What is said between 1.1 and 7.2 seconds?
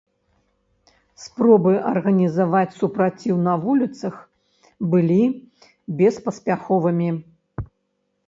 Спробы арганізаваць супраціў на вуліцах былі беспаспяховымі.